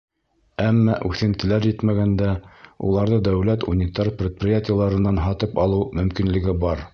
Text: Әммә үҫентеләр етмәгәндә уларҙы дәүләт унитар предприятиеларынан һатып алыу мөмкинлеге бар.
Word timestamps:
Әммә 0.61 0.93
үҫентеләр 1.09 1.67
етмәгәндә 1.69 2.29
уларҙы 2.87 3.19
дәүләт 3.29 3.67
унитар 3.75 4.11
предприятиеларынан 4.23 5.23
һатып 5.27 5.63
алыу 5.67 5.87
мөмкинлеге 6.01 6.57
бар. 6.67 6.85